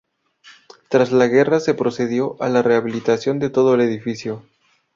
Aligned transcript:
Tras 0.89 1.11
la 1.11 1.27
Guerra 1.27 1.59
se 1.59 1.75
procedió 1.75 2.35
a 2.41 2.49
la 2.49 2.63
rehabilitación 2.63 3.37
de 3.37 3.51
todo 3.51 3.75
el 3.75 3.81
edificio. 3.81 4.43